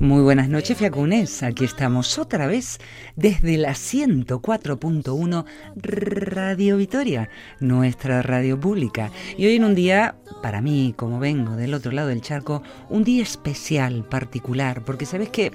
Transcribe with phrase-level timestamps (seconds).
[0.00, 1.42] Muy buenas noches, Fiacunes.
[1.42, 2.78] Aquí estamos otra vez
[3.16, 5.44] desde la 104.1
[5.76, 7.28] Radio Vitoria,
[7.60, 9.10] nuestra radio pública.
[9.36, 13.04] Y hoy en un día, para mí, como vengo del otro lado del charco, un
[13.04, 15.52] día especial, particular, porque sabes que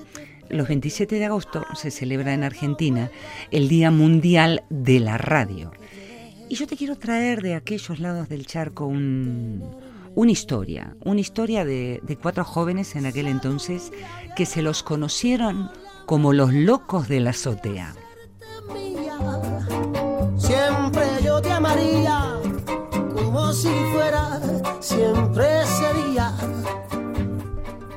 [0.50, 3.10] los 27 de agosto se celebra en Argentina
[3.50, 5.72] el Día Mundial de la Radio.
[6.50, 9.64] Y yo te quiero traer de aquellos lados del charco un,
[10.16, 13.92] una historia, una historia de, cuatro jóvenes en aquel entonces
[14.36, 15.70] que se los conocieron
[16.06, 17.94] como los locos de la azotea.
[20.38, 22.40] Siempre yo te amaría,
[23.14, 24.40] como si fuera
[24.80, 26.34] siempre sería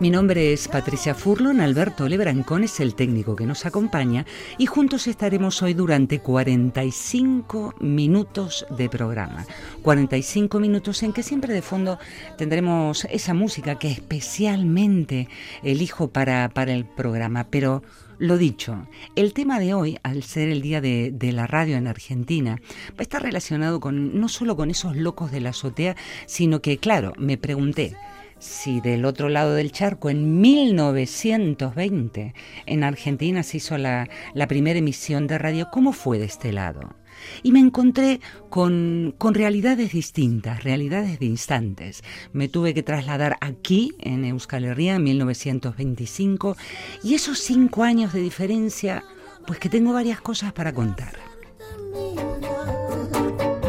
[0.00, 5.08] mi nombre es Patricia Furlon, Alberto Lebrancón es el técnico que nos acompaña y juntos
[5.08, 9.44] estaremos hoy durante 45 minutos de programa.
[9.82, 11.98] 45 minutos en que siempre de fondo
[12.36, 15.28] tendremos esa música que especialmente
[15.62, 17.82] elijo para, para el programa, pero...
[18.20, 21.86] Lo dicho, el tema de hoy, al ser el día de, de, la radio en
[21.86, 25.94] Argentina, va a estar relacionado con no solo con esos locos de la azotea,
[26.26, 27.94] sino que, claro, me pregunté,
[28.38, 32.34] si del otro lado del charco, en 1920,
[32.66, 36.96] en Argentina se hizo la, la primera emisión de radio, ¿cómo fue de este lado?
[37.42, 42.02] Y me encontré con, con, realidades distintas, realidades de instantes.
[42.32, 46.56] Me tuve que trasladar aquí, en Euskal Herria, en 1925,
[47.02, 49.04] y esos cinco años de diferencia,
[49.46, 51.18] pues que tengo varias cosas para contar.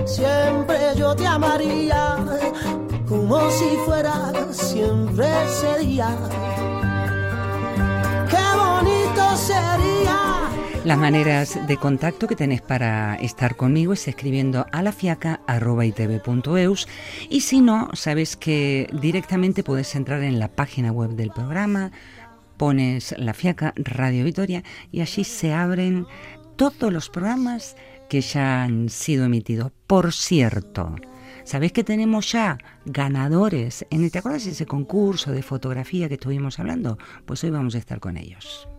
[0.06, 2.18] Siempre yo te amaría
[3.30, 5.28] como si fuera siempre
[5.62, 6.18] sería.
[8.28, 10.50] Qué bonito sería.
[10.84, 16.88] Las maneras de contacto que tenés para estar conmigo es escribiendo a la fiaca.itv.eus
[17.30, 21.92] y si no, sabes que directamente puedes entrar en la página web del programa,
[22.58, 26.08] pones la fiaca Radio Vitoria y allí se abren
[26.56, 27.76] todos los programas
[28.10, 29.72] que ya han sido emitidos.
[29.86, 30.96] Por cierto,
[31.50, 33.84] ¿Sabés que tenemos ya ganadores?
[33.90, 37.00] En, ¿Te acuerdas de ese concurso de fotografía que estuvimos hablando?
[37.26, 38.70] Pues hoy vamos a estar con ellos.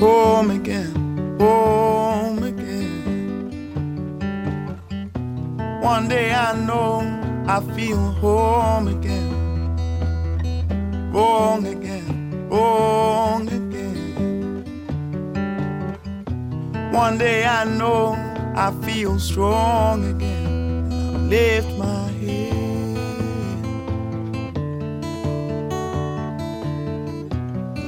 [0.00, 0.95] Home again,
[7.56, 9.32] I feel home again,
[11.10, 14.62] wrong again, wrong again.
[16.92, 18.12] One day I know
[18.54, 20.92] I feel strong again.
[20.92, 22.52] I lift my head.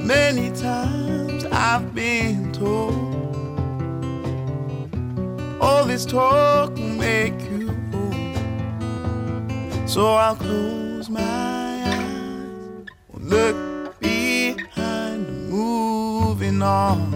[0.03, 3.19] Many times I've been told
[5.61, 7.48] all this talk will make
[9.99, 17.11] so I'll close my eyes, look behind, moving on,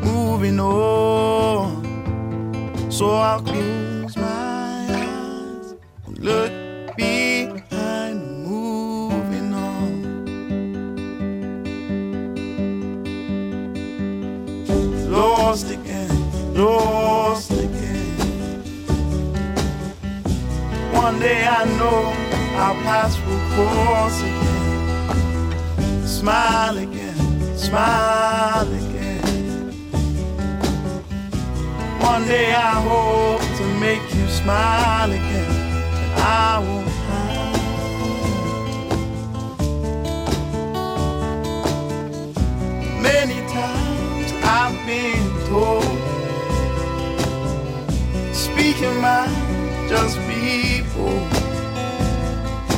[0.00, 1.82] moving on.
[2.90, 3.85] So I'll close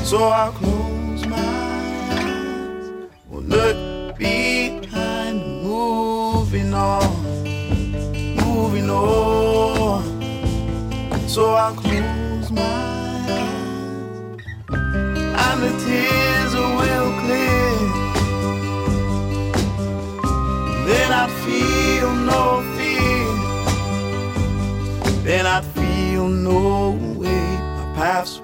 [0.09, 2.89] So I'll close my eyes,
[3.29, 7.03] will look behind, moving on,
[8.43, 10.03] moving on.
[11.29, 14.41] So I'll close my eyes,
[14.71, 17.77] and the tears will clear.
[20.87, 23.29] Then I feel no fear.
[25.23, 27.59] Then I feel no way.
[27.77, 28.41] My path's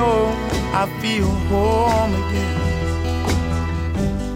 [0.00, 0.22] know
[0.82, 2.58] I feel home again.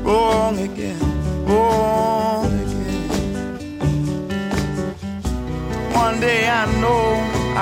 [0.05, 1.00] Wrong again,
[1.49, 3.08] wrong again.
[6.05, 7.06] One day I know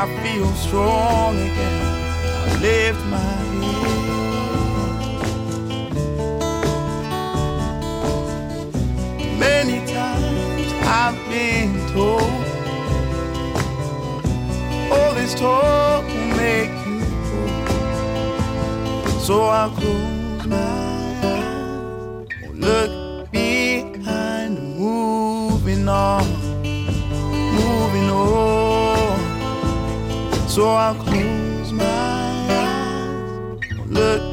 [0.00, 1.80] I feel strong again.
[2.48, 4.00] I lift my head.
[9.46, 10.70] Many times
[11.02, 12.32] I've been told
[14.92, 16.81] all this talk will make.
[19.22, 20.56] So I'll close my
[21.22, 26.24] eyes, won't look behind, moving on,
[27.54, 29.18] moving on.
[30.48, 34.31] So I'll close my eyes, won't look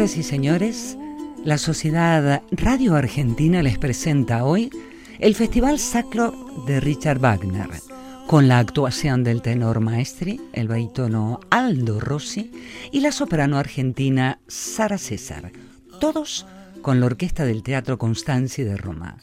[0.00, 0.98] Señores y señores,
[1.44, 4.70] la Sociedad Radio Argentina les presenta hoy
[5.18, 6.32] el Festival Sacro
[6.66, 7.68] de Richard Wagner,
[8.26, 12.50] con la actuación del tenor maestri, el barítono Aldo Rossi,
[12.90, 15.52] y la soprano argentina Sara César,
[16.00, 16.46] todos
[16.80, 19.18] con la orquesta del Teatro Constanzi de Roma.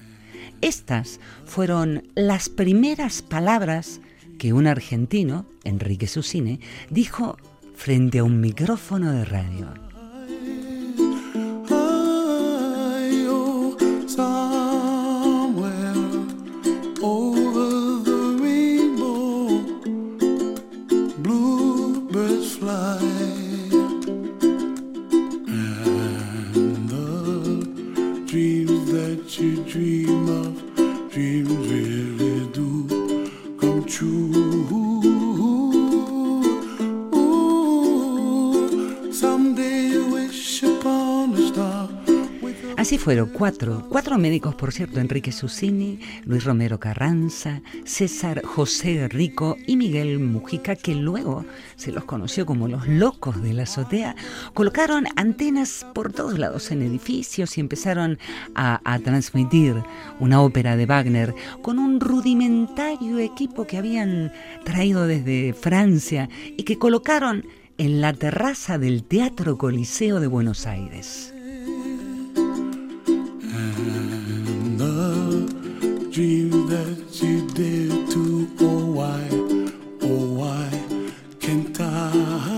[0.62, 4.00] Estas fueron las primeras palabras
[4.38, 6.60] que un argentino, Enrique Susine,
[6.92, 7.36] dijo
[7.74, 9.87] frente a un micrófono de radio.
[43.08, 49.78] Fueron cuatro, cuatro médicos, por cierto, Enrique Susini, Luis Romero Carranza, César José Rico y
[49.78, 51.46] Miguel Mujica, que luego
[51.78, 54.14] se los conoció como los locos de la azotea,
[54.54, 58.20] colocaron antenas por todos lados en edificios y empezaron
[58.56, 59.82] a, a transmitir
[60.20, 64.34] una ópera de Wagner con un rudimentario equipo que habían
[64.66, 66.28] traído desde Francia
[66.58, 67.46] y que colocaron
[67.78, 71.34] en la terraza del Teatro Coliseo de Buenos Aires.
[76.18, 77.46] Dream that you.
[78.60, 79.22] Oh, why,
[80.02, 80.68] oh, why
[81.40, 82.58] can't I?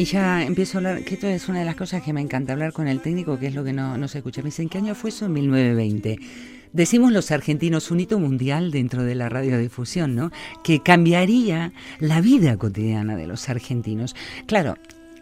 [0.00, 2.54] Y ya empiezo a hablar, que esto es una de las cosas que me encanta
[2.54, 4.40] hablar con el técnico, que es lo que no, se escucha.
[4.40, 5.26] Me dicen, ¿qué año fue eso?
[5.26, 6.59] En 1920.
[6.72, 10.30] Decimos los argentinos un hito mundial dentro de la radiodifusión, ¿no?
[10.62, 14.14] Que cambiaría la vida cotidiana de los argentinos.
[14.46, 14.76] Claro,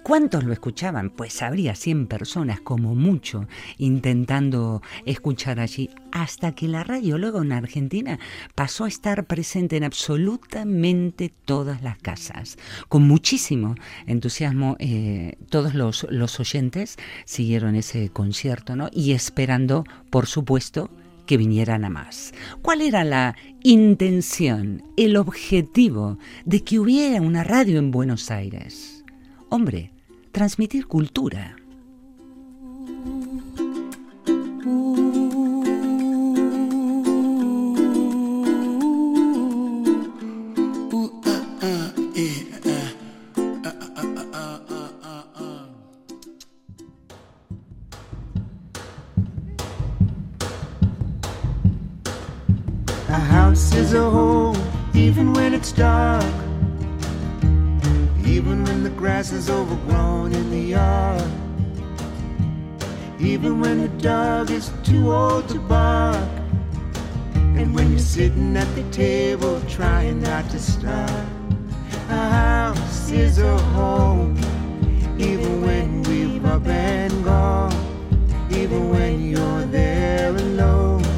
[0.08, 1.10] ¿Cuántos lo escuchaban?
[1.10, 7.52] Pues habría 100 personas como mucho intentando escuchar allí, hasta que la radio luego en
[7.52, 8.18] Argentina
[8.54, 12.56] pasó a estar presente en absolutamente todas las casas.
[12.88, 13.74] Con muchísimo
[14.06, 18.88] entusiasmo eh, todos los, los oyentes siguieron ese concierto ¿no?
[18.90, 20.88] y esperando, por supuesto,
[21.28, 22.32] que vinieran a más.
[22.62, 29.04] ¿Cuál era la intención, el objetivo de que hubiera una radio en Buenos Aires?
[29.50, 29.92] Hombre,
[30.32, 31.54] transmitir cultura.
[59.18, 61.28] Grass is overgrown in the yard.
[63.18, 66.30] even when the dog is too old to bark.
[67.34, 71.26] And when you're sitting at the table trying not to starve,
[72.08, 74.36] a house is a home,
[75.18, 77.74] even when we've up and gone,
[78.52, 81.17] even when you're there alone.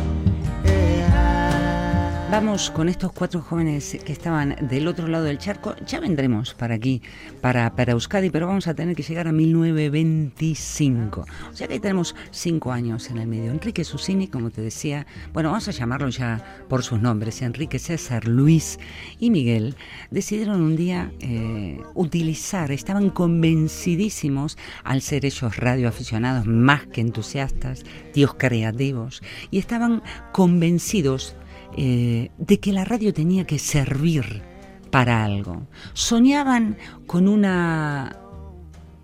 [2.31, 5.75] Vamos con estos cuatro jóvenes que estaban del otro lado del charco.
[5.85, 7.03] Ya vendremos para aquí,
[7.41, 11.23] para, para Euskadi, pero vamos a tener que llegar a 1925.
[11.23, 13.51] O sea que ahí tenemos cinco años en el medio.
[13.51, 18.29] Enrique Susini, como te decía, bueno, vamos a llamarlo ya por sus nombres, Enrique César,
[18.29, 18.79] Luis
[19.19, 19.75] y Miguel,
[20.13, 27.83] decidieron un día eh, utilizar, estaban convencidísimos al ser ellos radioaficionados más que entusiastas,
[28.13, 29.21] tíos creativos,
[29.51, 31.35] y estaban convencidos
[31.77, 34.43] eh, de que la radio tenía que servir
[34.91, 35.67] para algo.
[35.93, 38.17] Soñaban con una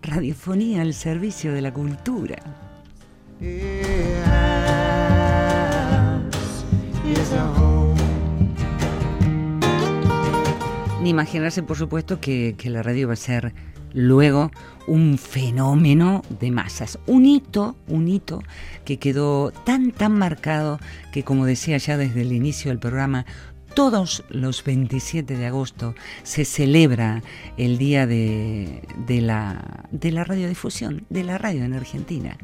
[0.02, 2.36] radiofonía al servicio de la cultura.
[11.02, 13.54] Ni imaginarse, por supuesto, que la radio va a ser
[13.96, 14.50] luego
[14.86, 18.42] un fenómeno de masas, un hito, un hito
[18.84, 20.78] que quedó tan, tan marcado
[21.12, 23.24] que, como decía ya desde el inicio del programa,
[23.74, 27.22] todos los 27 de agosto se celebra
[27.56, 32.36] el día de, de la, de la radiodifusión, de la radio en Argentina.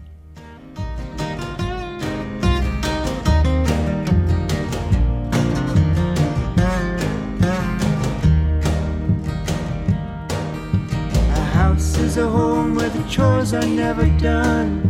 [12.13, 14.83] Is a home where the chores are never done.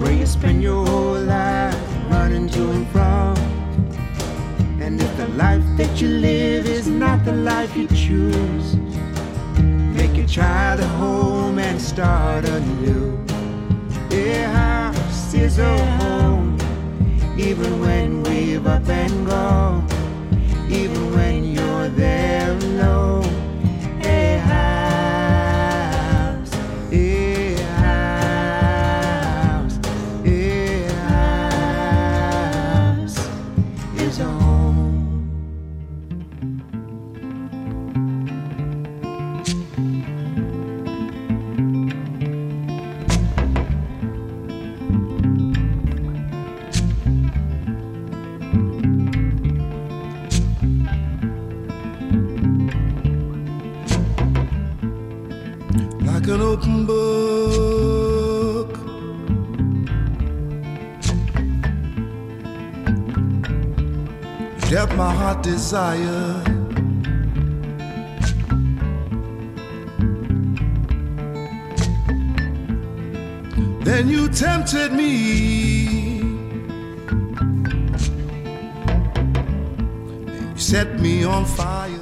[0.00, 1.76] Where you spend your whole life
[2.08, 3.36] running to and from.
[4.80, 8.76] And if the life that you live is not the life you choose,
[9.98, 13.18] make your child a home and start anew.
[14.10, 16.56] A house is a home,
[17.36, 19.57] even when we've up and gone,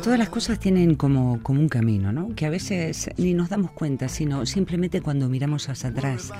[0.03, 2.35] Todas las cosas tienen como, como un camino, ¿no?
[2.35, 6.33] Que a veces ni nos damos cuenta, sino simplemente cuando miramos hacia atrás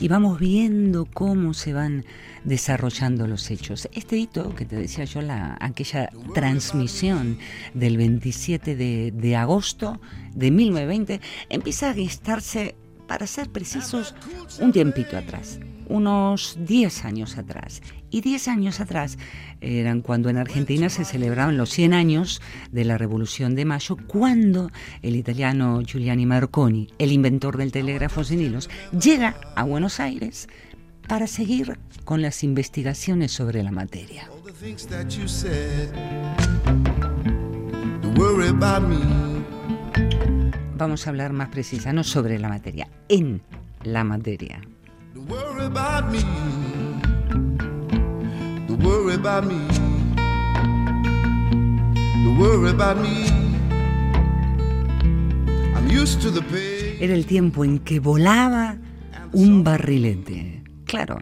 [0.00, 2.04] y vamos viendo cómo se van
[2.44, 3.88] desarrollando los hechos.
[3.92, 7.38] Este hito que te decía yo, la, aquella transmisión
[7.74, 10.00] del 27 de, de agosto
[10.34, 12.74] de 1920, empieza a gestarse,
[13.06, 14.14] para ser precisos,
[14.60, 15.58] un tiempito atrás
[15.92, 17.82] unos 10 años atrás.
[18.10, 19.18] Y 10 años atrás
[19.60, 24.70] eran cuando en Argentina se celebraban los 100 años de la Revolución de Mayo, cuando
[25.02, 30.48] el italiano Giuliani Marconi, el inventor del telégrafo sin hilos, llega a Buenos Aires
[31.06, 34.30] para seguir con las investigaciones sobre la materia.
[40.78, 43.42] Vamos a hablar más precisa, no sobre la materia, en
[43.84, 44.60] la materia.
[57.00, 58.76] Era el tiempo en que volaba
[59.32, 60.61] un barrilete.
[60.92, 61.16] Claro,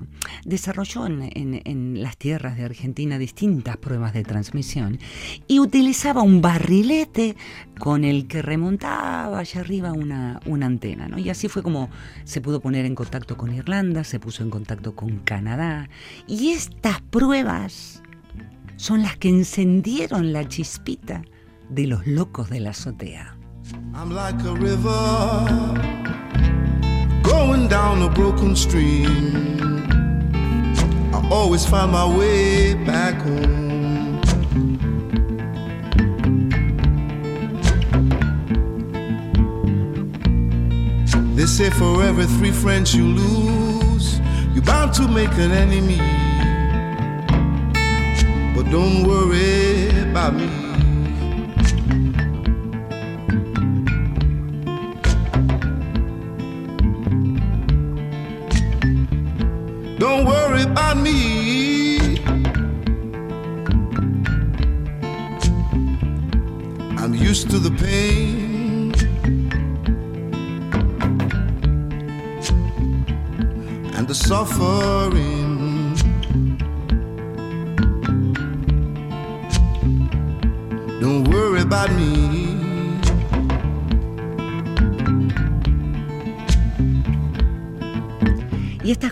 [0.44, 4.98] desarrolló en, las tierras de Argentina distintas pruebas de transmisión
[5.46, 7.36] y utilizaba un barrilete
[7.78, 11.06] con el que remontaba allá arriba una, una antena.
[11.06, 11.20] ¿no?
[11.20, 11.88] Y así fue como
[12.24, 15.88] se pudo poner en contacto con Irlanda, se puso en contacto con Canadá.
[16.26, 18.02] Y estas pruebas
[18.74, 21.22] son las que encendieron la chispita
[21.68, 23.36] de los locos de la azotea.
[23.94, 26.29] I'm like a river
[27.30, 29.08] going down a broken stream.
[31.14, 34.20] I always find my way back home.
[41.36, 44.20] They say for every three friends you lose,
[44.52, 46.00] you're bound to make an enemy.
[48.54, 50.69] But don't worry about me.
[60.70, 62.18] About me.
[66.96, 68.94] I'm used to the pain.
[73.96, 75.96] And the suffering.
[81.00, 82.29] Don't worry about me.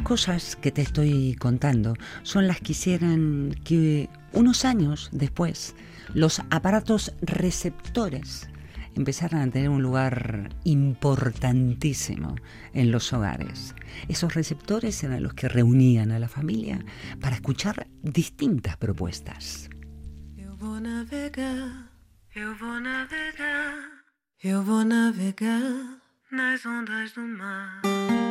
[0.09, 5.75] Cosas que te estoy contando son las que hicieran que unos años después
[6.15, 8.49] los aparatos receptores
[8.95, 12.37] empezaran a tener un lugar importantísimo
[12.73, 13.75] en los hogares.
[14.09, 16.83] Esos receptores eran los que reunían a la familia
[17.21, 19.69] para escuchar distintas propuestas.
[20.39, 21.93] Eu vou navegar,
[22.35, 23.75] eu vou navegar,
[24.43, 26.01] eu vou navegar
[26.33, 28.28] nas ondas do mar.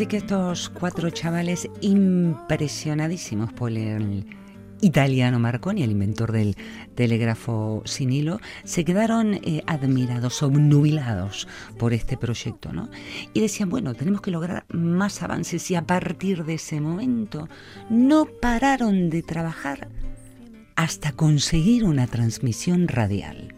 [0.00, 4.24] Así que estos cuatro chavales impresionadísimos por el
[4.80, 6.56] italiano Marconi, el inventor del
[6.94, 11.46] telégrafo sin hilo, se quedaron eh, admirados, obnubilados
[11.78, 12.88] por este proyecto, ¿no?
[13.34, 17.50] Y decían, bueno, tenemos que lograr más avances y a partir de ese momento
[17.90, 19.90] no pararon de trabajar
[20.76, 23.54] hasta conseguir una transmisión radial.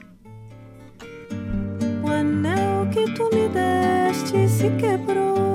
[2.93, 5.52] Que tu me quebrou.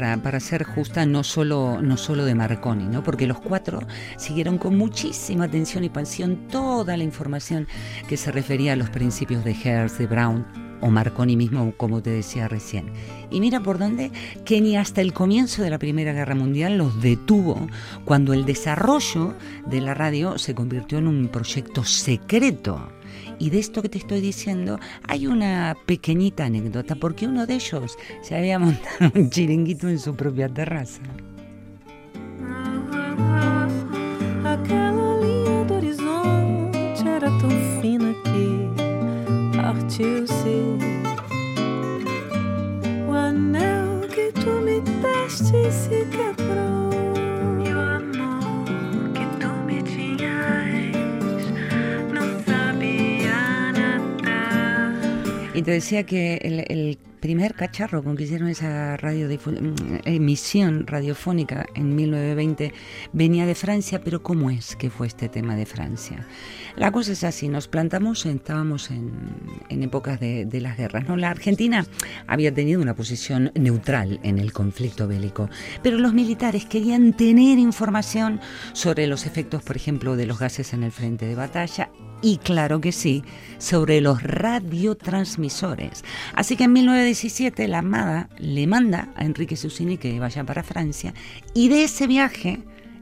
[0.00, 3.02] Para, para ser justa, no solo, no solo de Marconi, ¿no?
[3.02, 3.80] porque los cuatro
[4.16, 7.68] siguieron con muchísima atención y pasión toda la información
[8.08, 10.46] que se refería a los principios de Hertz, de Brown
[10.80, 12.94] o Marconi mismo, como te decía recién.
[13.30, 14.10] Y mira por dónde,
[14.46, 17.68] que ni hasta el comienzo de la Primera Guerra Mundial los detuvo
[18.06, 19.34] cuando el desarrollo
[19.66, 22.90] de la radio se convirtió en un proyecto secreto.
[23.40, 27.96] Y de esto que te estoy diciendo hay una pequeñita anécdota, porque uno de ellos
[28.20, 31.00] se había montado un chiringuito en su propia terraza.
[43.08, 46.79] O anel que tu me deste se quebrou.
[55.60, 59.28] Y te decía que el, primer cacharro con que hicieron esa radio
[60.06, 62.72] emisión radiofónica en 1920
[63.12, 66.26] venía de Francia, pero ¿cómo es que fue este tema de Francia?
[66.76, 69.12] La cosa es así, nos plantamos, estábamos en,
[69.68, 71.06] en épocas de, de, las guerras.
[71.06, 71.18] ¿no?
[71.18, 71.84] La Argentina
[72.26, 75.50] había tenido una posición neutral en el conflicto bélico,
[75.82, 78.40] pero los militares querían tener información
[78.72, 81.90] sobre los efectos, por ejemplo, de los gases en el frente de batalla
[82.22, 83.24] y claro que sí,
[83.58, 86.04] sobre los radiotransmisores.
[86.34, 91.14] Así que en 1917 la Armada le manda a Enrique Susini que vaya para Francia
[91.54, 92.60] y de ese viaje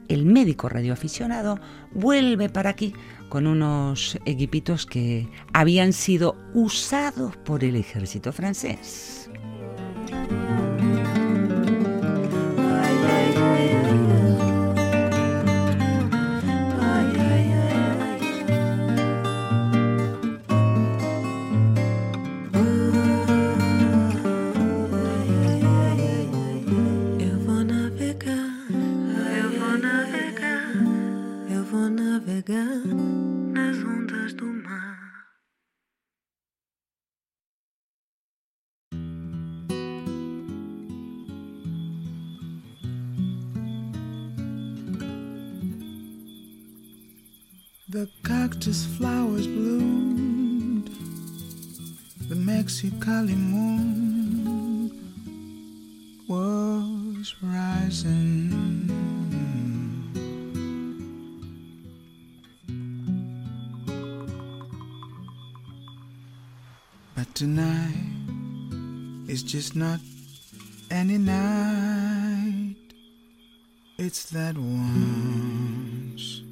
[0.09, 1.61] el médico radioaficionado
[1.93, 2.95] vuelve para aquí
[3.29, 9.31] con unos equipitos que habían sido usados por el ejército francés.
[32.49, 34.99] Nas ondas do mar.
[47.91, 50.89] The cactus flowers bloomed.
[52.29, 54.91] The Mexicali moon
[56.27, 59.18] was rising.
[67.38, 67.94] Tonight
[69.29, 70.01] is just not
[70.90, 72.74] any night.
[73.96, 76.42] It's that once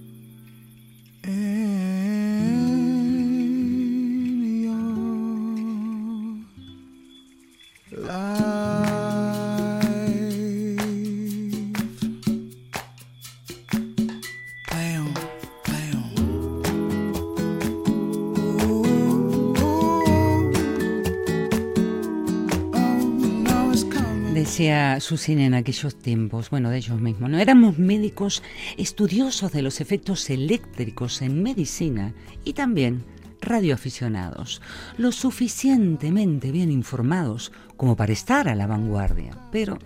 [25.07, 27.39] Susin en aquellos tiempos, bueno, de ellos mismos, ¿no?
[27.39, 28.43] Éramos médicos
[28.77, 32.13] estudiosos de los efectos eléctricos en medicina
[32.45, 33.05] y también
[33.41, 34.61] radioaficionados,
[34.99, 39.79] lo suficientemente bien informados como para estar a la vanguardia, pero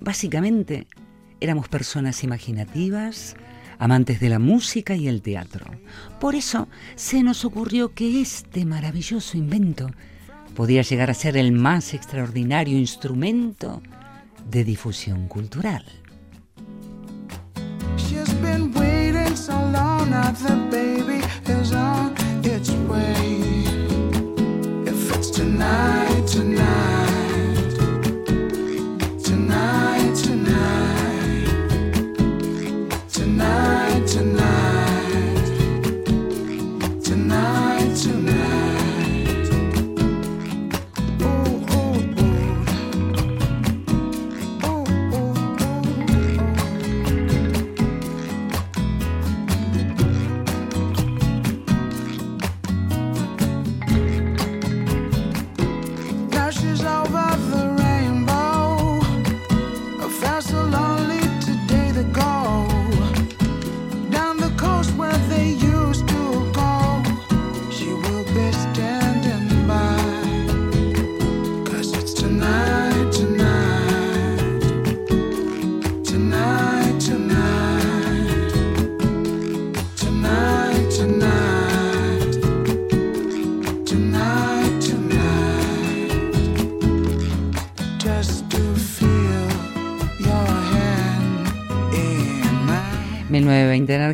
[0.00, 0.88] básicamente
[1.38, 3.36] éramos personas imaginativas,
[3.78, 5.66] amantes de la música y el teatro.
[6.18, 9.92] Por eso se nos ocurrió que este maravilloso invento
[10.56, 13.80] podía llegar a ser el más extraordinario instrumento
[14.50, 15.84] de difusión cultural.
[17.96, 18.74] She's been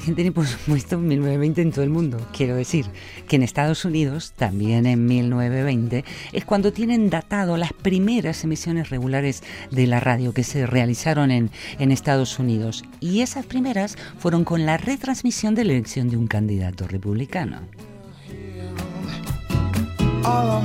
[0.01, 2.27] Argentina y por supuesto 1920 en todo el mundo.
[2.37, 2.87] Quiero decir
[3.29, 9.43] que en Estados Unidos, también en 1920, es cuando tienen datado las primeras emisiones regulares
[9.71, 12.85] de la radio que se realizaron en, en Estados Unidos.
[13.01, 17.61] Y esas primeras fueron con la retransmisión de la elección de un candidato republicano.
[20.23, 20.61] all.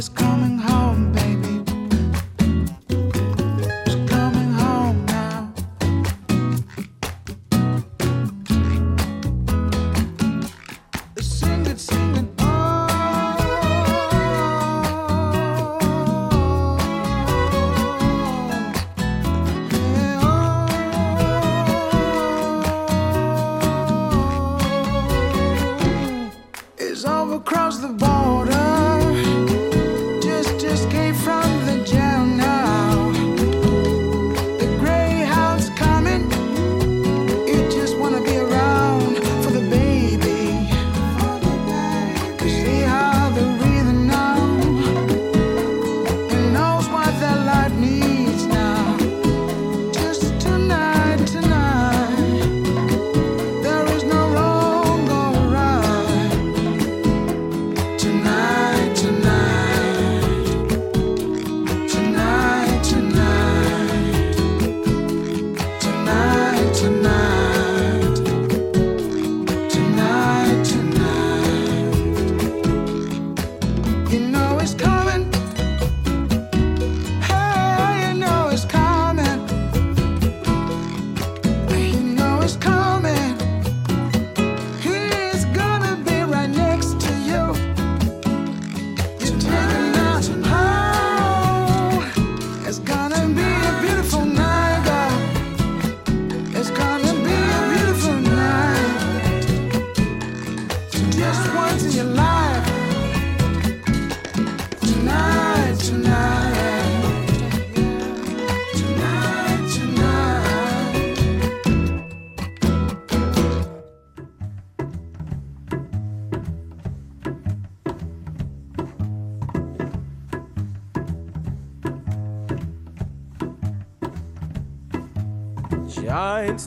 [0.00, 0.89] is coming home.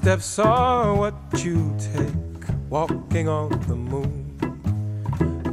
[0.03, 4.35] Steps are what you take walking on the moon.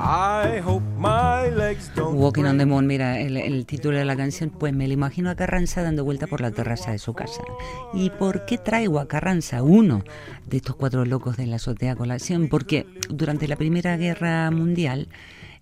[0.00, 2.66] I hope my legs don't Walking on the.
[2.66, 6.02] Moon, mira, el, el título de la canción, pues me lo imagino a Carranza dando
[6.02, 7.42] vuelta por la terraza de su casa.
[7.94, 10.02] ¿Y por qué traigo a Carranza, uno
[10.46, 12.48] de estos cuatro locos de la azotea a colación?
[12.48, 15.06] Porque durante la Primera Guerra Mundial,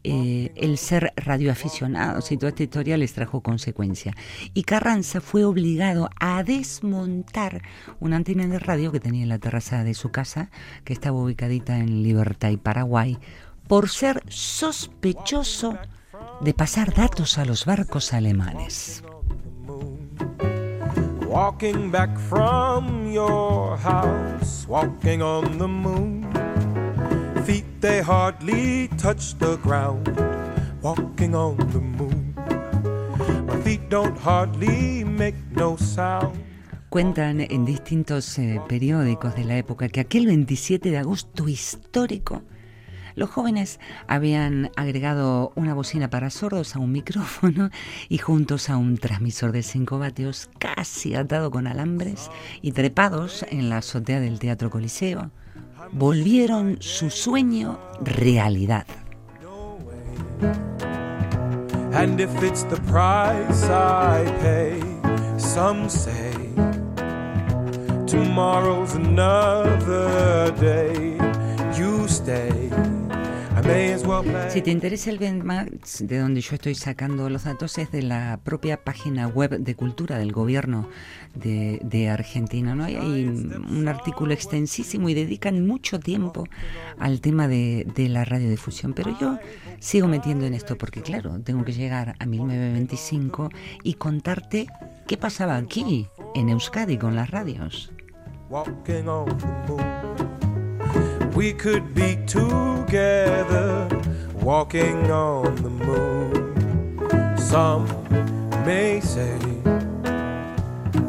[0.05, 4.15] eh, el ser radioaficionados y toda esta historia les trajo consecuencia.
[4.55, 7.63] Y Carranza fue obligado a desmontar
[7.99, 10.51] una antena de radio que tenía en la terraza de su casa,
[10.85, 13.19] que estaba ubicadita en Libertad y Paraguay,
[13.67, 15.77] por ser sospechoso
[16.41, 19.03] de pasar datos a los barcos alemanes.
[21.27, 26.48] Walking back from your house, walking on the moon.
[27.49, 30.07] Feet they hardly touch the ground,
[30.83, 32.35] walking on the moon.
[33.47, 36.39] My feet don't hardly make no sound.
[36.91, 42.43] Cuentan en distintos eh, periódicos de la época que aquel 27 de agosto histórico,
[43.15, 47.71] los jóvenes habían agregado una bocina para sordos a un micrófono
[48.11, 52.31] y juntos a un transmisor de 5 vatios casi atado con alambres
[52.61, 55.31] y trepados en la azotea del Teatro Coliseo,
[55.93, 58.87] volvieron su sueño realidad.
[61.93, 64.81] And if it's the price I pay,
[65.37, 66.33] some say
[68.07, 71.19] tomorrow's another day.
[71.77, 72.58] You stay.
[74.49, 78.41] Si te interesa el benchmark de donde yo estoy sacando los datos es de la
[78.43, 80.89] propia página web de cultura del gobierno
[81.35, 82.75] de, de Argentina.
[82.75, 82.85] ¿no?
[82.85, 86.45] Hay, hay un artículo extensísimo y dedican mucho tiempo
[86.99, 88.95] al tema de, de la radiodifusión.
[88.95, 89.39] Pero yo
[89.81, 93.51] sigo metiendo en esto porque, claro, tengo que llegar a 1925
[93.83, 94.67] y contarte
[95.07, 97.93] qué pasaba aquí, en Euskadi, con las radios.
[98.49, 100.48] walking on the moon.
[101.35, 103.89] We could be together
[104.35, 107.39] walking on the moon.
[107.39, 107.87] Some
[108.65, 109.39] may say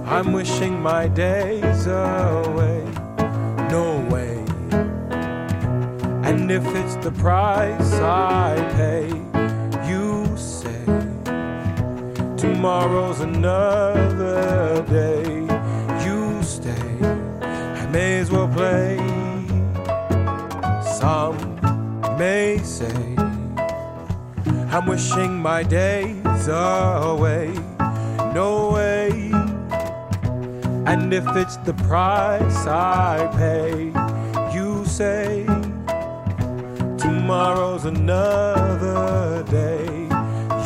[0.06, 2.84] I'm wishing my days away.
[3.70, 4.44] No way.
[6.28, 9.08] And if it's the price I pay,
[9.90, 10.84] you say
[12.38, 15.24] tomorrow's another day.
[16.06, 16.88] You stay.
[17.42, 19.19] I may as well play.
[21.00, 21.38] Some
[22.18, 23.16] may say
[24.70, 27.54] I'm wishing my days away.
[28.36, 29.32] No way.
[30.86, 33.94] And if it's the price I pay,
[34.54, 35.46] you say
[36.98, 39.88] tomorrow's another day.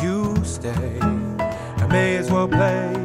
[0.02, 0.98] You stay.
[1.00, 3.03] I may as well play.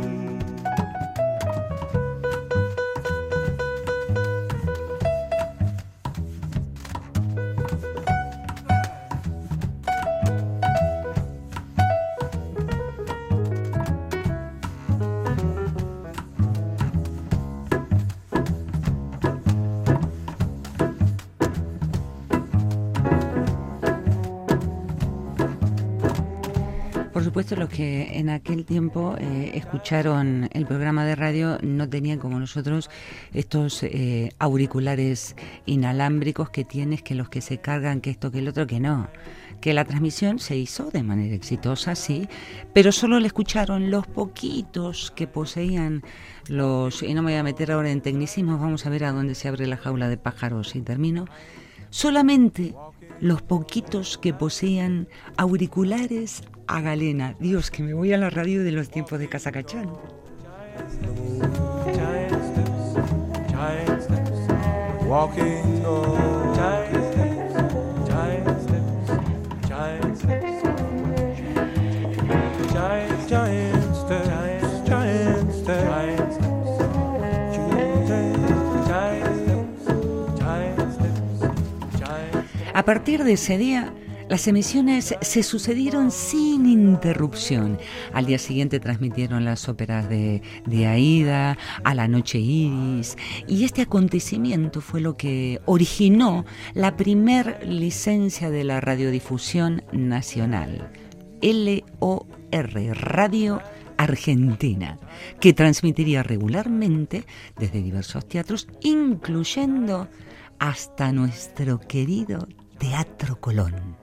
[28.19, 32.89] En aquel tiempo eh, escucharon el programa de radio no tenían como nosotros
[33.33, 38.49] estos eh, auriculares inalámbricos que tienes, que los que se cargan, que esto, que el
[38.49, 39.07] otro, que no.
[39.61, 42.29] Que la transmisión se hizo de manera exitosa, sí,
[42.73, 46.03] pero solo le escucharon los poquitos que poseían
[46.47, 47.03] los.
[47.03, 49.47] Y no me voy a meter ahora en tecnicismos, vamos a ver a dónde se
[49.47, 51.25] abre la jaula de pájaros y termino.
[51.89, 52.75] Solamente
[53.21, 57.35] los poquitos que poseían auriculares a galena.
[57.39, 59.89] Dios, que me voy a la radio de los tiempos de Casacachán.
[82.89, 83.93] Partir de ese día,
[84.29, 87.77] las emisiones se sucedieron sin interrupción.
[88.13, 93.83] Al día siguiente transmitieron las óperas de, de Aida, a la noche iris, y este
[93.83, 100.91] acontecimiento fue lo que originó la primer licencia de la radiodifusión nacional,
[101.43, 102.25] LOR,
[102.95, 103.61] Radio
[103.97, 104.97] Argentina,
[105.39, 107.23] que transmitiría regularmente
[107.55, 110.07] desde diversos teatros, incluyendo
[110.57, 112.47] hasta nuestro querido
[112.79, 113.97] Teatro Colón.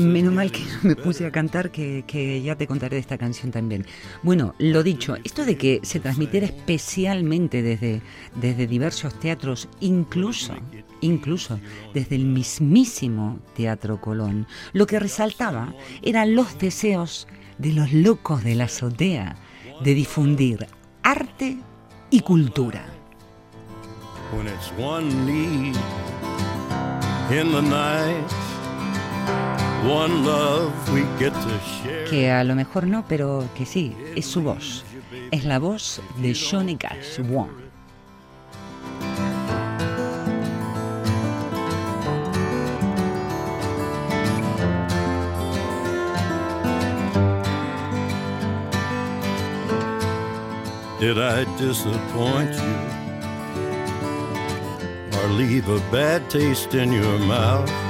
[0.00, 3.86] Menos mal que me puse a cantar, que, ya te contaré de esta canción también.
[4.22, 8.00] Bueno, lo dicho, esto de que se transmitiera especialmente desde,
[8.36, 10.54] desde diversos teatros, incluso,
[11.02, 11.60] incluso
[11.92, 18.54] desde el mismísimo Teatro Colón, lo que resaltaba eran los deseos de los locos de
[18.54, 19.36] la azotea
[19.84, 20.66] de difundir
[21.02, 21.58] arte
[22.10, 22.86] y cultura.
[29.82, 32.04] One love we get to share.
[32.04, 34.84] Que a lo mejor no, pero que sí, es su voz.
[35.30, 37.70] Es la voz de Johnny Cash, One.
[51.00, 52.76] Did I disappoint you
[55.18, 57.89] or leave a bad taste in your mouth?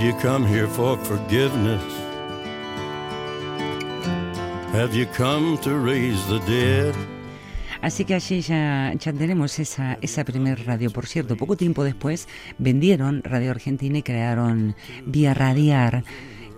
[0.00, 1.82] Have you come here for forgiveness?
[4.72, 6.94] Have you come to raise the dead?
[7.82, 10.90] Así que allí ya, tenemos esa, esa primer radio.
[10.90, 16.02] Por cierto, poco tiempo después vendieron Radio Argentina y crearon Vía Radiar.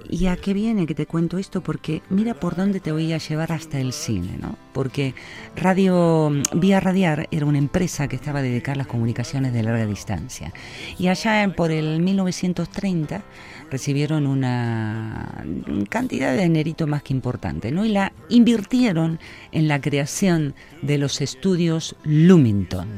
[0.08, 1.62] ¿Y a qué viene que te cuento esto?
[1.62, 4.56] Porque mira por dónde te voy a llevar hasta el cine, ¿no?
[4.72, 5.14] Porque
[5.56, 10.52] Radio Vía Radiar era una empresa que estaba dedicada a las comunicaciones de larga distancia.
[10.98, 13.22] Y allá por el 1930
[13.70, 15.44] recibieron una
[15.88, 17.84] cantidad de dinerito más que importante, ¿no?
[17.84, 19.18] Y la invirtieron
[19.50, 22.88] en la creación de los estudios Lumington,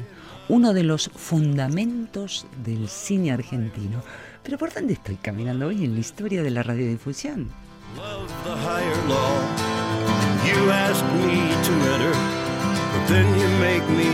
[0.49, 4.03] uno de los fundamentos del cine argentino.
[4.45, 7.51] Pero ¿por dónde estoy caminando hoy en la historia de la radiodifusión?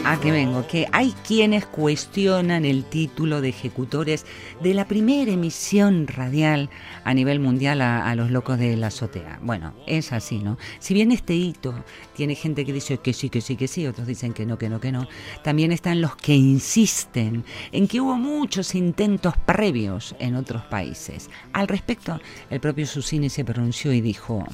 [0.05, 4.27] A que vengo, que hay quienes cuestionan el título de ejecutores
[4.61, 6.69] de la primera emisión radial
[7.05, 9.39] a nivel mundial a, los locos de la azotea.
[9.43, 10.59] Bueno, es así, ¿no?
[10.81, 11.85] Si bien este hito
[12.17, 14.69] tiene gente que dice que sí, que sí, que sí, otros dicen que no, que
[14.69, 15.07] no, que no,
[15.45, 21.31] también están los que insisten en que hubo muchos intentos previos en otros países.
[21.53, 24.45] Al respecto, el propio Susini se pronunció y dijo,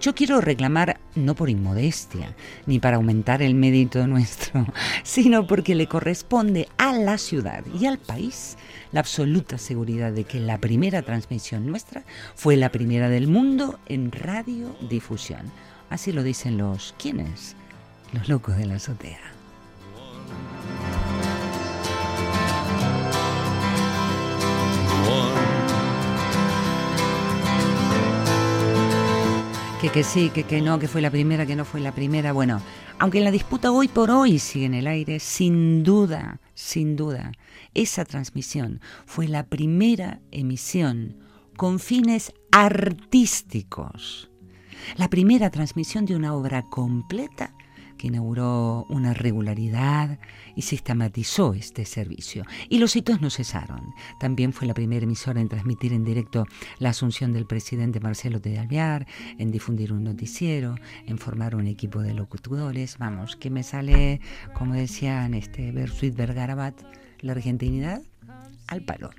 [0.00, 2.34] yo quiero reclamar no por inmodestia,
[2.66, 3.54] ni para aumentar el
[4.06, 4.66] nuestro,
[5.02, 8.56] sino porque le corresponde a la ciudad y al país
[8.92, 12.04] la absoluta seguridad de que la primera transmisión nuestra
[12.36, 15.50] fue la primera del mundo en radiodifusión.
[15.90, 17.56] Así lo dicen los ¿quiénes?
[18.12, 19.18] Los locos de la azotea.
[29.80, 32.32] Que, que sí, que, que no, que fue la primera, que no fue la primera.
[32.32, 32.62] Bueno,
[32.98, 37.32] aunque la disputa hoy por hoy sigue en el aire, sin duda, sin duda,
[37.74, 41.18] esa transmisión fue la primera emisión
[41.56, 44.30] con fines artísticos.
[44.96, 47.54] La primera transmisión de una obra completa
[47.98, 50.18] que inauguró una regularidad
[50.54, 52.44] y sistematizó este servicio.
[52.68, 53.94] Y los hitos no cesaron.
[54.20, 56.46] También fue la primera emisora en transmitir en directo
[56.78, 59.06] la asunción del presidente Marcelo de Alvear,
[59.38, 60.76] en difundir un noticiero,
[61.06, 62.98] en formar un equipo de locutores.
[62.98, 64.20] Vamos, que me sale,
[64.54, 66.80] como decían este Bersuit Vergarabat,
[67.20, 68.02] la argentinidad
[68.68, 69.10] al palo.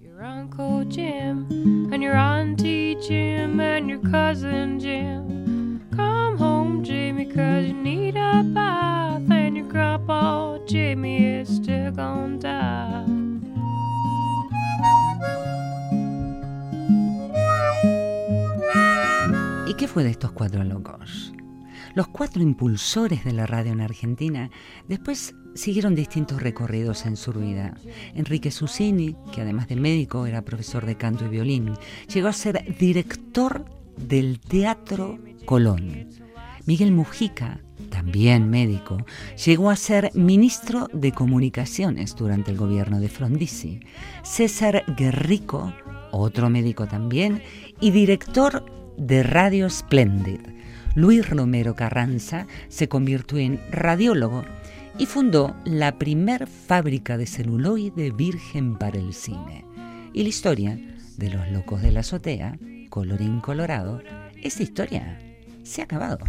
[0.00, 5.80] Your Uncle Jim and your Auntie Jim and your cousin Jim.
[5.96, 6.51] Come home,
[7.34, 13.06] cause you need a bath and your grandpa Jimmy is still gonna.
[19.66, 21.32] ¿Y qué fue de estos cuatro locos?
[21.94, 24.50] Los cuatro impulsores de la radio en Argentina
[24.88, 27.74] después siguieron distintos recorridos en su vida.
[28.14, 31.74] Enrique Susini, que además de médico era profesor de canto y violín,
[32.12, 33.64] llegó a ser director
[33.96, 36.08] del Teatro Colón.
[36.64, 37.60] Miguel Mujica,
[37.90, 39.04] también médico,
[39.44, 43.80] llegó a ser ministro de Comunicaciones durante el gobierno de Frondizi.
[44.22, 45.72] César Guerrico,
[46.12, 47.42] otro médico también,
[47.80, 48.64] y director
[48.96, 50.40] de Radio Splendid.
[50.94, 54.44] Luis Romero Carranza se convirtió en radiólogo
[54.98, 59.64] y fundó la primer fábrica de celuloide virgen para el cine.
[60.12, 60.78] Y la historia
[61.16, 62.58] de los locos de la azotea,
[62.90, 64.02] colorín colorado,
[64.42, 65.18] esa historia
[65.62, 66.24] se ha acabado.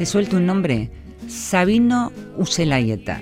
[0.00, 0.90] Te suelto un nombre,
[1.28, 3.20] Sabino Uselayeta,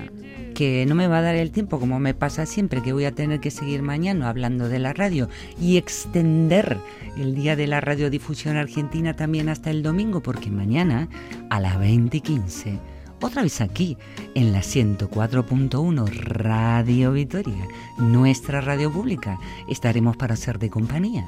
[0.59, 3.15] que no me va a dar el tiempo como me pasa siempre, que voy a
[3.15, 6.77] tener que seguir mañana hablando de la radio y extender
[7.15, 11.07] el día de la radiodifusión argentina también hasta el domingo, porque mañana
[11.49, 12.79] a las 20 y 15,
[13.21, 13.95] otra vez aquí,
[14.35, 17.65] en la 104.1 Radio Vitoria,
[17.97, 19.39] nuestra radio pública,
[19.69, 21.25] estaremos para ser de compañía.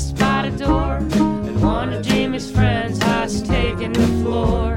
[0.00, 0.96] Chest by the door.
[0.96, 4.69] And one of Jimmy's friends has taken the floor.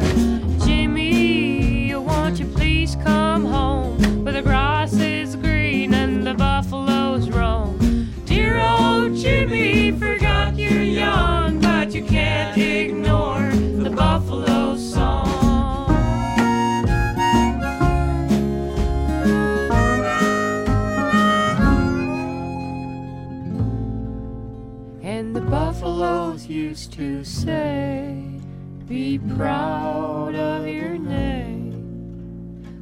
[29.13, 31.69] Be proud of your name.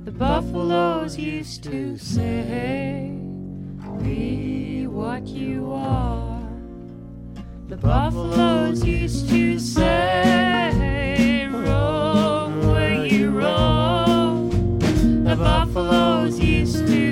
[0.05, 3.11] The buffaloes used to say,
[4.01, 6.41] Be what you are.
[7.67, 14.79] The buffaloes used to say, Roam where you roam.
[15.25, 17.10] The buffaloes used to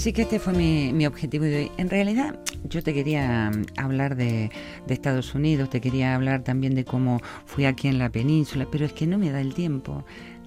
[0.00, 1.72] Así que este fue mi, mi objetivo de hoy.
[1.76, 4.50] En realidad, yo te quería mm, hablar de,
[4.86, 8.86] de Estados Unidos, te quería hablar también de cómo fui aquí en la península, pero
[8.86, 10.06] es que no me da el tiempo.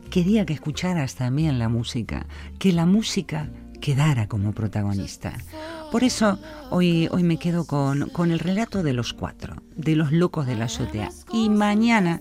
[0.09, 2.25] Quería que escucharas también la música,
[2.57, 3.47] que la música
[3.79, 5.33] quedara como protagonista.
[5.91, 6.39] Por eso
[6.71, 10.55] hoy, hoy me quedo con, con el relato de los cuatro, de los locos de
[10.55, 11.11] la azotea.
[11.31, 12.19] Y mañana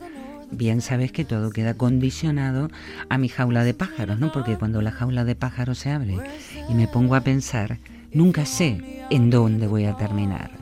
[0.52, 2.70] bien sabes que todo queda condicionado
[3.08, 4.30] a mi jaula de pájaros, ¿no?
[4.32, 6.16] Porque cuando la jaula de pájaros se abre
[6.68, 7.78] y me pongo a pensar,
[8.12, 10.52] nunca sé en dónde voy a terminar.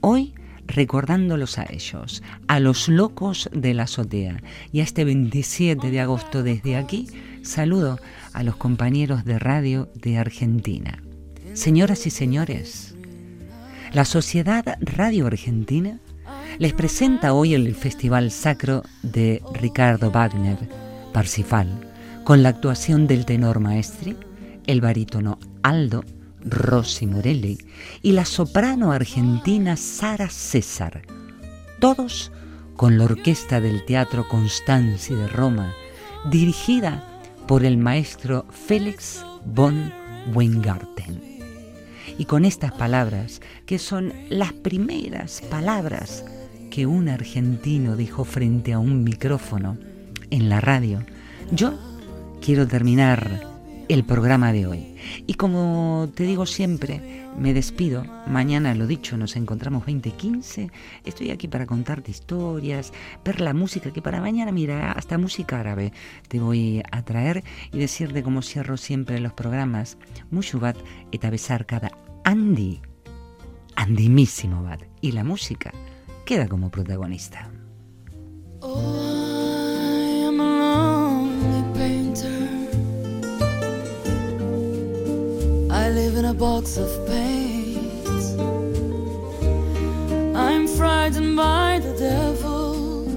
[0.00, 0.34] Hoy
[0.70, 4.42] recordándolos a ellos, a los locos de la azotea.
[4.72, 7.08] Y a este 27 de agosto desde aquí
[7.42, 7.98] saludo
[8.32, 11.02] a los compañeros de radio de Argentina.
[11.54, 12.94] Señoras y señores,
[13.92, 15.98] la Sociedad Radio Argentina
[16.58, 20.58] les presenta hoy el Festival Sacro de Ricardo Wagner,
[21.12, 21.68] Parsifal,
[22.24, 24.16] con la actuación del tenor maestri,
[24.66, 26.04] el barítono Aldo,
[26.42, 27.58] Rossi Morelli
[28.02, 31.02] y la soprano argentina Sara César,
[31.80, 32.32] todos
[32.76, 35.74] con la orquesta del Teatro Constanzi de Roma,
[36.30, 37.04] dirigida
[37.46, 39.92] por el maestro Félix von
[40.34, 41.20] Weingarten.
[42.18, 46.24] Y con estas palabras, que son las primeras palabras
[46.70, 49.76] que un argentino dijo frente a un micrófono
[50.30, 51.04] en la radio,
[51.50, 51.74] yo
[52.40, 53.50] quiero terminar
[53.88, 54.94] el programa de hoy.
[55.26, 58.04] Y como te digo siempre, me despido.
[58.28, 60.70] Mañana, lo dicho, nos encontramos 2015.
[61.04, 62.92] Estoy aquí para contarte historias,
[63.24, 65.92] ver la música, que para mañana, mira, hasta música árabe
[66.28, 67.42] te voy a traer
[67.72, 69.98] y decirte como cierro siempre los programas,
[70.30, 70.76] Mushubat
[71.30, 71.90] besar cada
[72.24, 72.80] Andy,
[73.74, 74.82] Andimísimo bat.
[75.00, 75.72] Y la música
[76.30, 77.50] queda como protagonista.
[90.36, 93.08] I'm frightened by the devil,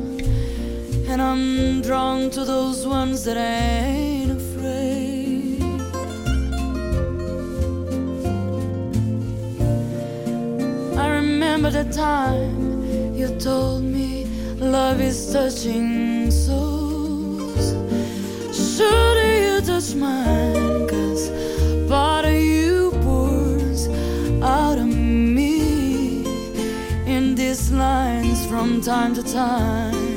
[1.07, 5.61] and I'm drawn to those ones that ain't afraid.
[10.97, 12.62] I remember the time
[13.23, 14.25] you told me
[14.57, 17.65] love is touching souls.
[18.51, 20.87] Should you touch mine?
[20.89, 21.29] Cause
[21.87, 23.87] part of you pours
[24.41, 26.25] out of me
[27.05, 30.12] in these lines from time to time.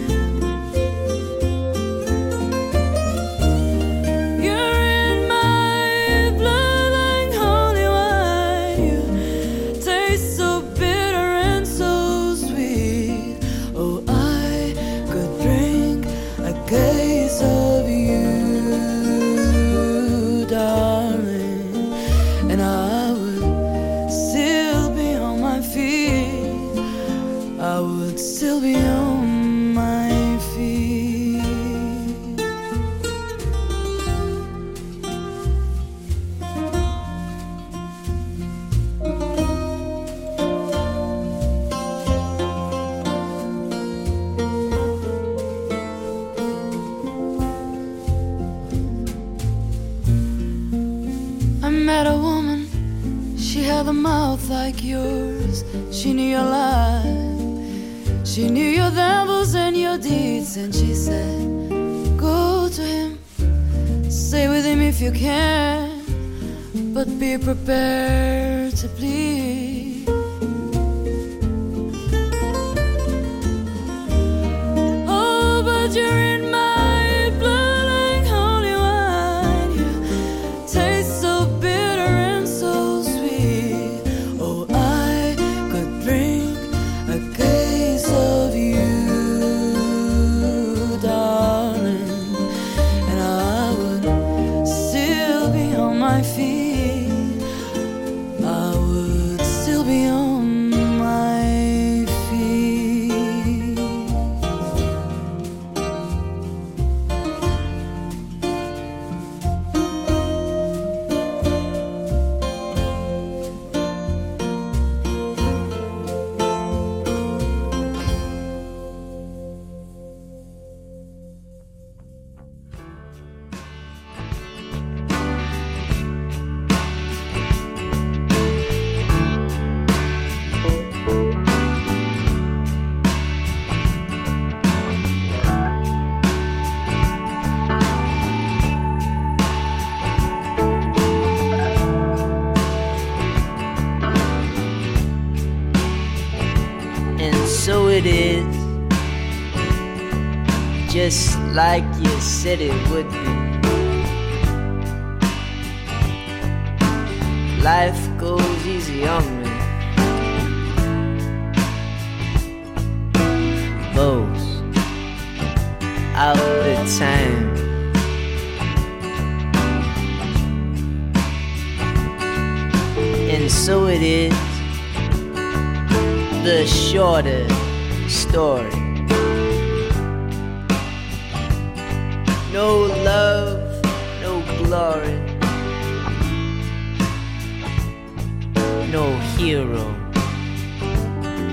[152.58, 152.85] You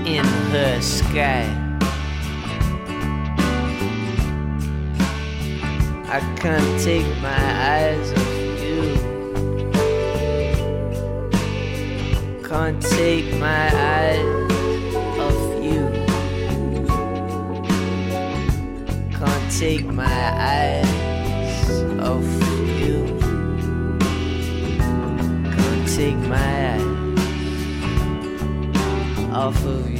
[0.06, 1.48] in her sky.
[6.06, 8.82] I can't take my eyes off you.
[12.46, 14.50] Can't take my eyes
[15.18, 15.88] off you.
[19.18, 20.86] Can't take my eyes
[22.00, 22.30] off
[22.78, 23.06] you.
[25.56, 27.04] Can't take my eyes
[29.32, 29.93] off of you.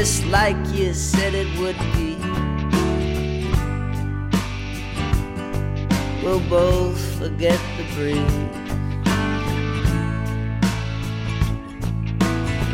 [0.00, 2.14] Just like you said it would be.
[6.22, 8.38] We'll both forget the breeze.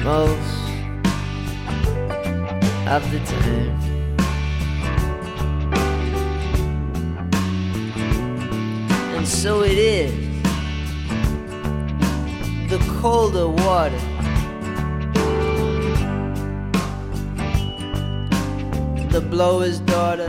[0.05, 0.69] Most
[2.87, 3.81] of the time.
[9.17, 10.13] And so it is
[12.69, 14.14] the colder water.
[19.15, 20.29] The blower's daughter.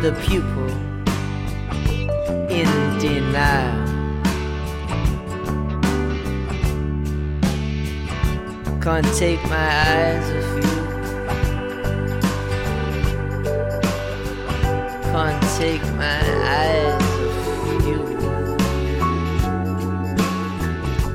[0.00, 0.70] The pupil
[2.48, 3.76] in denial.
[8.80, 10.70] Can't take my eyes off you.
[15.12, 16.20] Can't take my
[16.56, 18.00] eyes off you.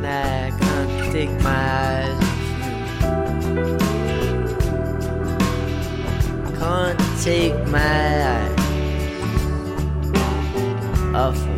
[0.04, 2.05] Can't take my eyes
[7.24, 8.60] take my eyes
[11.16, 11.55] off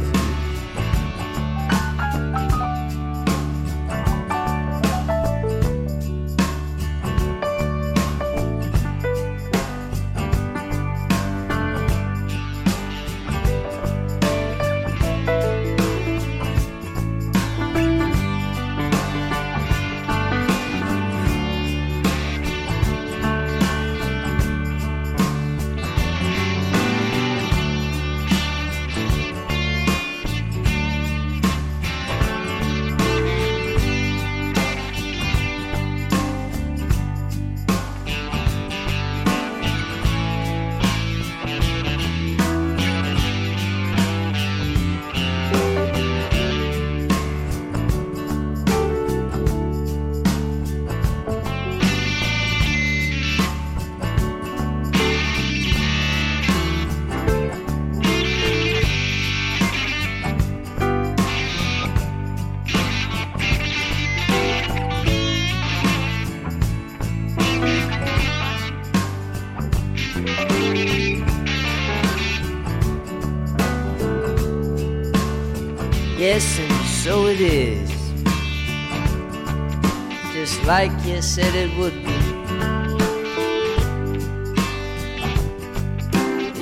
[80.68, 82.12] like you said it would be.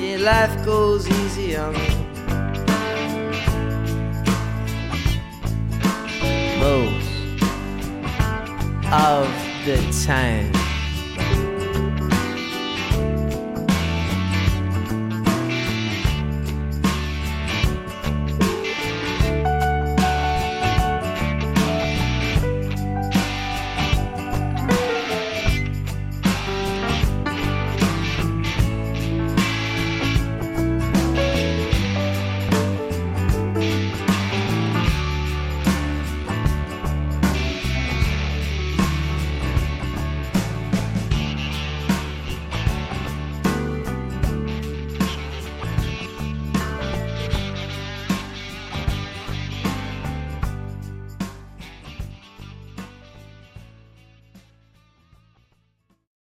[0.00, 1.88] Yeah, life goes easy on me.
[6.60, 7.42] Most
[8.92, 9.26] of
[9.64, 10.55] the time.